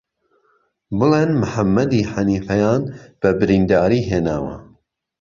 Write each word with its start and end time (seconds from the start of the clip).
بلین 0.99 1.29
مهحهممهدیحهنیفهیان 1.41 2.81
به 3.19 3.29
برینداری 3.39 3.99
هیێاوه 4.11 4.55